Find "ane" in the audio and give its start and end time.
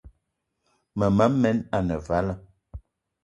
1.77-1.95